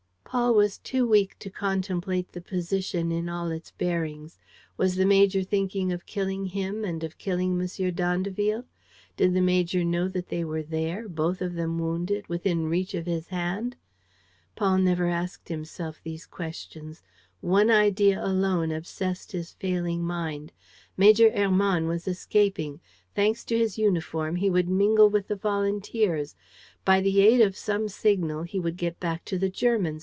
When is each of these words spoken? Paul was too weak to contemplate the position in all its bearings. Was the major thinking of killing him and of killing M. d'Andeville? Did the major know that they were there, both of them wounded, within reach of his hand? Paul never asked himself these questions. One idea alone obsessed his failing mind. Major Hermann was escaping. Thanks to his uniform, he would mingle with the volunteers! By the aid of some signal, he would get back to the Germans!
Paul 0.33 0.53
was 0.53 0.77
too 0.77 1.05
weak 1.05 1.37
to 1.39 1.49
contemplate 1.49 2.31
the 2.31 2.39
position 2.39 3.11
in 3.11 3.27
all 3.27 3.51
its 3.51 3.71
bearings. 3.71 4.39
Was 4.77 4.95
the 4.95 5.05
major 5.05 5.43
thinking 5.43 5.91
of 5.91 6.05
killing 6.05 6.45
him 6.45 6.85
and 6.85 7.03
of 7.03 7.17
killing 7.17 7.59
M. 7.59 7.91
d'Andeville? 7.93 8.63
Did 9.17 9.33
the 9.33 9.41
major 9.41 9.83
know 9.83 10.07
that 10.07 10.29
they 10.29 10.45
were 10.45 10.63
there, 10.63 11.09
both 11.09 11.41
of 11.41 11.55
them 11.55 11.79
wounded, 11.79 12.29
within 12.29 12.67
reach 12.69 12.93
of 12.93 13.07
his 13.07 13.27
hand? 13.27 13.75
Paul 14.55 14.77
never 14.77 15.07
asked 15.09 15.49
himself 15.49 15.99
these 16.01 16.25
questions. 16.25 17.03
One 17.41 17.69
idea 17.69 18.23
alone 18.25 18.71
obsessed 18.71 19.33
his 19.33 19.51
failing 19.51 20.01
mind. 20.01 20.53
Major 20.95 21.29
Hermann 21.29 21.87
was 21.89 22.07
escaping. 22.07 22.79
Thanks 23.13 23.43
to 23.43 23.57
his 23.57 23.77
uniform, 23.77 24.37
he 24.37 24.49
would 24.49 24.69
mingle 24.69 25.09
with 25.09 25.27
the 25.27 25.35
volunteers! 25.35 26.37
By 26.85 27.01
the 27.01 27.19
aid 27.19 27.41
of 27.41 27.57
some 27.57 27.89
signal, 27.89 28.43
he 28.43 28.61
would 28.61 28.77
get 28.77 28.97
back 28.97 29.25
to 29.25 29.37
the 29.37 29.49
Germans! 29.49 29.99